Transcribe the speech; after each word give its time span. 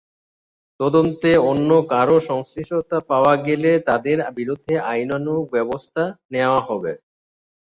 তদন্তে 0.79 1.31
অন্য 1.49 1.69
কারও 1.91 2.17
সংশ্লিষ্টতা 2.29 2.97
পাওয়া 3.09 3.33
গেলে 3.47 3.71
তঁাদের 3.87 4.17
বিরুদ্ধেও 4.37 4.85
আইনানুগ 4.91 5.39
ব্যবস্থা 5.55 6.03
নেওয়া 6.33 6.59
হবে। 6.67 6.93